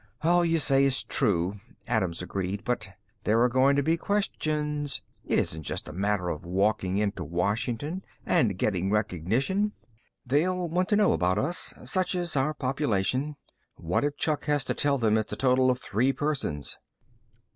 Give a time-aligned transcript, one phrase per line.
[0.23, 2.89] "All you say is true," Adams agreed, "but
[3.23, 4.99] there are going to be questions.
[5.23, 9.73] It isn't just a matter of walking into Washington and getting recognition.
[10.25, 13.35] They'll want to know about us, such as our population.
[13.75, 16.79] What if Chuck has to tell them it's a total of three persons?"